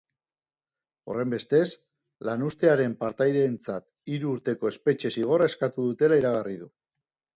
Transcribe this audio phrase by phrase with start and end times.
[1.11, 1.67] Horrenbestez,
[2.29, 6.71] lanuztearen partaideentzat hiru urteko espetxe zigorra eskatuko dutela iragarri du.